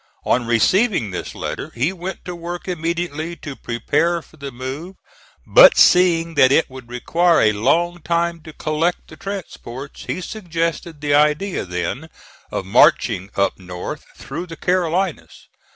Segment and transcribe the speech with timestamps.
[0.25, 4.95] On receiving this letter he went to work immediately to prepare for the move,
[5.45, 11.01] but seeing that it would require a long time to collect the transports, he suggested
[11.01, 12.09] the idea then
[12.49, 15.45] of marching up north through the Carolinas.